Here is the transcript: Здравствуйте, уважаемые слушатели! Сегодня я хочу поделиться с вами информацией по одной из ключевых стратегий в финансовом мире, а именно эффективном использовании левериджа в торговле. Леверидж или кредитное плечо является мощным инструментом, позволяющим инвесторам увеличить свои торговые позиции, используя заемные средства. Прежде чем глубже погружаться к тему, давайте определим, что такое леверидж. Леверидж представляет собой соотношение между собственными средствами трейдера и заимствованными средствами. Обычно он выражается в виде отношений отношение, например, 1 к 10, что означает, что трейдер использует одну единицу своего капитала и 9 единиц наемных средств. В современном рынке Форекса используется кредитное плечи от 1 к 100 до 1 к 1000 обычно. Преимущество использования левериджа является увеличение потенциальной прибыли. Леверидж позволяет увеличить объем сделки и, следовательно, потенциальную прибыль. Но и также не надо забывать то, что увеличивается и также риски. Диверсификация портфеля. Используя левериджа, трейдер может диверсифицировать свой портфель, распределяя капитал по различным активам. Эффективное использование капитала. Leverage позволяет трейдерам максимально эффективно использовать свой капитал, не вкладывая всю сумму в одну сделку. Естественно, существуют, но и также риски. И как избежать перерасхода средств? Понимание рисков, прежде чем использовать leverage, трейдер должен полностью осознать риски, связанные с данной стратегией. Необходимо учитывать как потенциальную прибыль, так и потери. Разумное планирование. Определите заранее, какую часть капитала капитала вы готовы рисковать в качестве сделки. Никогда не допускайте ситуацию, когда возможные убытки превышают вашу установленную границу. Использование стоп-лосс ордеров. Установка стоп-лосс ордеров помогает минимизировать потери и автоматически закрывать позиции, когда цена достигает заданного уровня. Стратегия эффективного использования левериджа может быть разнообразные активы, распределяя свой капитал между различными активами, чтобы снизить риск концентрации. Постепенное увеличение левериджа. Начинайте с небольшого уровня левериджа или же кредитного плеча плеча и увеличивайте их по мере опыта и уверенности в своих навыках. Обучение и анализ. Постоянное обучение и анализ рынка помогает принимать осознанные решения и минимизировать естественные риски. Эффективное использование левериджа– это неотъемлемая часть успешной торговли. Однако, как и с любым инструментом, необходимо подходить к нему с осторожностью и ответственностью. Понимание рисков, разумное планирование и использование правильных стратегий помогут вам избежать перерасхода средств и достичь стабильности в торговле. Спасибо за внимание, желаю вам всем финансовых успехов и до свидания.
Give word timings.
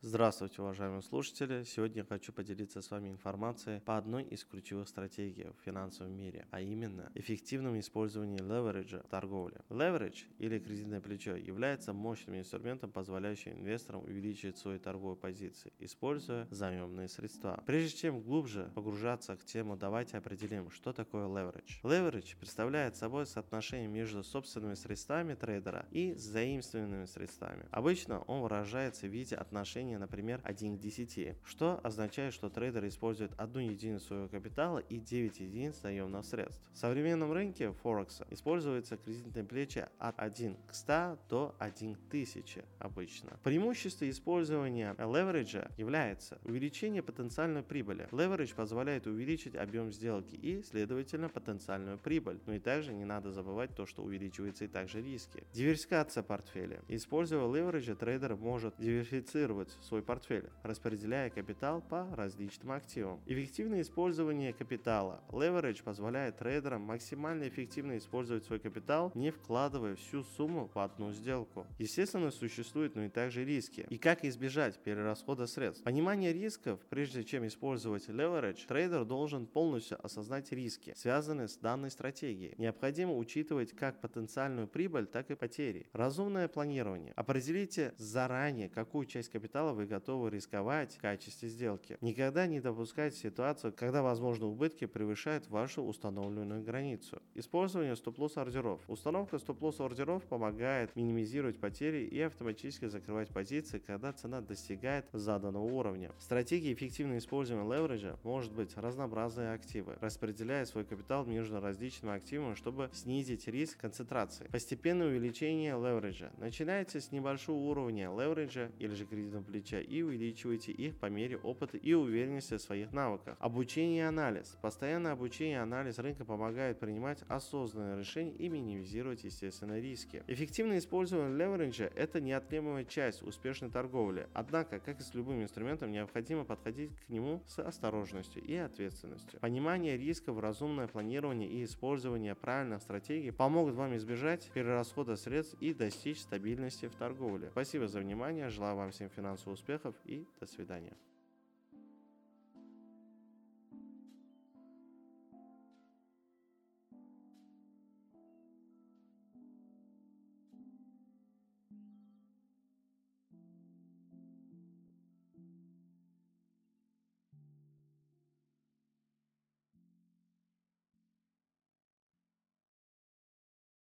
Здравствуйте, 0.00 0.62
уважаемые 0.62 1.02
слушатели! 1.02 1.64
Сегодня 1.64 2.02
я 2.02 2.04
хочу 2.04 2.32
поделиться 2.32 2.80
с 2.80 2.88
вами 2.92 3.08
информацией 3.08 3.80
по 3.80 3.96
одной 3.96 4.22
из 4.22 4.44
ключевых 4.44 4.88
стратегий 4.88 5.48
в 5.48 5.64
финансовом 5.64 6.12
мире, 6.12 6.46
а 6.52 6.60
именно 6.60 7.10
эффективном 7.16 7.76
использовании 7.80 8.38
левериджа 8.38 9.02
в 9.02 9.08
торговле. 9.08 9.60
Леверидж 9.70 10.22
или 10.38 10.60
кредитное 10.60 11.00
плечо 11.00 11.34
является 11.34 11.92
мощным 11.92 12.38
инструментом, 12.38 12.92
позволяющим 12.92 13.54
инвесторам 13.54 14.04
увеличить 14.04 14.56
свои 14.56 14.78
торговые 14.78 15.16
позиции, 15.16 15.72
используя 15.80 16.46
заемные 16.52 17.08
средства. 17.08 17.60
Прежде 17.66 17.98
чем 17.98 18.20
глубже 18.20 18.70
погружаться 18.76 19.34
к 19.34 19.44
тему, 19.44 19.76
давайте 19.76 20.16
определим, 20.16 20.70
что 20.70 20.92
такое 20.92 21.26
леверидж. 21.26 21.80
Леверидж 21.82 22.36
представляет 22.36 22.94
собой 22.94 23.26
соотношение 23.26 23.88
между 23.88 24.22
собственными 24.22 24.74
средствами 24.74 25.34
трейдера 25.34 25.86
и 25.90 26.14
заимствованными 26.14 27.06
средствами. 27.06 27.66
Обычно 27.72 28.20
он 28.20 28.42
выражается 28.42 29.08
в 29.08 29.10
виде 29.10 29.34
отношений 29.34 29.87
отношение, 29.88 29.98
например, 29.98 30.40
1 30.44 30.76
к 30.76 30.80
10, 30.80 31.36
что 31.44 31.80
означает, 31.82 32.34
что 32.34 32.50
трейдер 32.50 32.86
использует 32.86 33.32
одну 33.38 33.60
единицу 33.60 34.06
своего 34.06 34.28
капитала 34.28 34.78
и 34.78 34.98
9 34.98 35.40
единиц 35.40 35.82
наемных 35.82 36.24
средств. 36.24 36.62
В 36.72 36.78
современном 36.78 37.32
рынке 37.32 37.72
Форекса 37.72 38.26
используется 38.30 38.96
кредитное 38.96 39.44
плечи 39.44 39.86
от 39.98 40.18
1 40.18 40.56
к 40.66 40.74
100 40.74 41.18
до 41.28 41.54
1 41.58 41.94
к 41.94 41.98
1000 42.08 42.64
обычно. 42.78 43.30
Преимущество 43.42 44.08
использования 44.08 44.94
левериджа 44.98 45.70
является 45.78 46.38
увеличение 46.44 47.02
потенциальной 47.02 47.62
прибыли. 47.62 48.08
Леверидж 48.12 48.54
позволяет 48.54 49.06
увеличить 49.06 49.56
объем 49.56 49.92
сделки 49.92 50.34
и, 50.34 50.62
следовательно, 50.62 51.28
потенциальную 51.28 51.98
прибыль. 51.98 52.38
Но 52.46 52.54
и 52.54 52.58
также 52.58 52.92
не 52.92 53.04
надо 53.04 53.30
забывать 53.32 53.74
то, 53.74 53.86
что 53.86 54.02
увеличивается 54.02 54.64
и 54.64 54.68
также 54.68 55.00
риски. 55.02 55.44
Диверсификация 55.52 56.22
портфеля. 56.22 56.80
Используя 56.88 57.40
левериджа, 57.52 57.94
трейдер 57.94 58.36
может 58.36 58.74
диверсифицировать 58.78 59.77
свой 59.80 60.02
портфель, 60.02 60.48
распределяя 60.62 61.30
капитал 61.30 61.80
по 61.80 62.08
различным 62.14 62.72
активам. 62.72 63.20
Эффективное 63.26 63.82
использование 63.82 64.52
капитала. 64.52 65.22
Leverage 65.30 65.82
позволяет 65.82 66.38
трейдерам 66.38 66.82
максимально 66.82 67.48
эффективно 67.48 67.98
использовать 67.98 68.44
свой 68.44 68.58
капитал, 68.58 69.12
не 69.14 69.30
вкладывая 69.30 69.94
всю 69.96 70.22
сумму 70.22 70.70
в 70.74 70.78
одну 70.78 71.12
сделку. 71.12 71.66
Естественно, 71.78 72.30
существуют, 72.30 72.94
но 72.96 73.04
и 73.04 73.08
также 73.08 73.44
риски. 73.44 73.86
И 73.88 73.98
как 73.98 74.24
избежать 74.24 74.78
перерасхода 74.78 75.46
средств? 75.46 75.84
Понимание 75.84 76.32
рисков, 76.32 76.80
прежде 76.88 77.24
чем 77.24 77.46
использовать 77.46 78.08
leverage, 78.08 78.66
трейдер 78.66 79.04
должен 79.04 79.46
полностью 79.46 80.04
осознать 80.04 80.52
риски, 80.52 80.94
связанные 80.96 81.48
с 81.48 81.56
данной 81.56 81.90
стратегией. 81.90 82.54
Необходимо 82.58 83.16
учитывать 83.16 83.72
как 83.72 84.00
потенциальную 84.00 84.68
прибыль, 84.68 85.06
так 85.06 85.30
и 85.30 85.34
потери. 85.34 85.88
Разумное 85.92 86.48
планирование. 86.48 87.12
Определите 87.16 87.94
заранее, 87.96 88.68
какую 88.68 89.06
часть 89.06 89.30
капитала 89.30 89.67
капитала 89.68 89.72
вы 89.72 89.86
готовы 89.86 90.30
рисковать 90.30 90.94
в 90.94 91.00
качестве 91.00 91.48
сделки. 91.48 91.96
Никогда 92.00 92.46
не 92.46 92.60
допускайте 92.60 93.16
ситуацию, 93.16 93.72
когда 93.72 94.02
возможные 94.02 94.48
убытки 94.48 94.86
превышают 94.86 95.48
вашу 95.48 95.82
установленную 95.82 96.62
границу. 96.62 97.20
Использование 97.34 97.96
стоп-лосс 97.96 98.36
ордеров. 98.36 98.80
Установка 98.88 99.38
стоп-лосс 99.38 99.80
ордеров 99.80 100.24
помогает 100.24 100.94
минимизировать 100.96 101.58
потери 101.58 102.06
и 102.06 102.20
автоматически 102.20 102.86
закрывать 102.86 103.28
позиции, 103.28 103.78
когда 103.78 104.12
цена 104.12 104.40
достигает 104.40 105.06
заданного 105.12 105.64
уровня. 105.64 106.10
Стратегия 106.18 106.72
эффективного 106.72 107.18
использования 107.18 107.68
левериджа 107.68 108.16
может 108.24 108.52
быть 108.52 108.76
разнообразные 108.76 109.52
активы, 109.52 109.96
распределяя 110.00 110.64
свой 110.64 110.84
капитал 110.84 111.24
между 111.26 111.60
различными 111.60 112.14
активами, 112.14 112.54
чтобы 112.54 112.90
снизить 112.92 113.48
риск 113.48 113.78
концентрации. 113.80 114.46
Постепенное 114.50 115.08
увеличение 115.08 115.72
левериджа. 115.72 116.30
Начинайте 116.38 117.00
с 117.00 117.12
небольшого 117.12 117.58
уровня 117.58 118.10
левериджа 118.10 118.70
или 118.78 118.94
же 118.94 119.04
кредитного 119.04 119.42
плеча 119.42 119.57
плеча 119.58 119.80
и 119.80 120.02
увеличивайте 120.02 120.72
их 120.72 120.96
по 120.96 121.06
мере 121.06 121.36
опыта 121.38 121.76
и 121.76 121.92
уверенности 121.92 122.54
в 122.54 122.60
своих 122.60 122.92
навыках. 122.92 123.36
Обучение 123.40 123.98
и 123.98 124.06
анализ. 124.06 124.56
Постоянное 124.62 125.12
обучение 125.12 125.56
и 125.56 125.60
анализ 125.60 125.98
рынка 125.98 126.24
помогает 126.24 126.78
принимать 126.78 127.22
осознанные 127.28 127.98
решения 127.98 128.32
и 128.32 128.48
минимизировать 128.48 129.24
естественные 129.24 129.80
риски. 129.80 130.22
Эффективное 130.26 130.78
использование 130.78 131.36
левериджа– 131.36 131.90
это 131.96 132.20
неотъемлемая 132.20 132.84
часть 132.84 133.22
успешной 133.22 133.70
торговли. 133.70 134.28
Однако, 134.32 134.78
как 134.78 135.00
и 135.00 135.02
с 135.02 135.14
любым 135.14 135.42
инструментом, 135.42 135.90
необходимо 135.90 136.44
подходить 136.44 136.90
к 137.06 137.08
нему 137.08 137.42
с 137.46 137.58
осторожностью 137.58 138.42
и 138.42 138.54
ответственностью. 138.54 139.40
Понимание 139.40 139.96
рисков, 139.96 140.38
разумное 140.38 140.86
планирование 140.86 141.48
и 141.48 141.64
использование 141.64 142.34
правильных 142.34 142.82
стратегий 142.82 143.30
помогут 143.30 143.74
вам 143.74 143.96
избежать 143.96 144.50
перерасхода 144.54 145.16
средств 145.16 145.56
и 145.60 145.74
достичь 145.74 146.20
стабильности 146.20 146.86
в 146.86 146.94
торговле. 146.94 147.48
Спасибо 147.50 147.88
за 147.88 148.00
внимание, 148.00 148.48
желаю 148.50 148.76
вам 148.76 148.90
всем 148.90 149.08
финансовых 149.08 149.47
успехов 149.52 149.94
и 150.04 150.26
до 150.40 150.46
свидания. 150.46 150.96